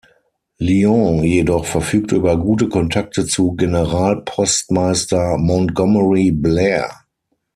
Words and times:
Lyon 0.57 1.21
jedoch 1.23 1.65
verfügte 1.67 2.15
über 2.15 2.35
gute 2.35 2.67
Kontakte 2.69 3.27
zu 3.27 3.51
Generalpostmeister 3.55 5.37
Montgomery 5.37 6.31
Blair. 6.31 7.01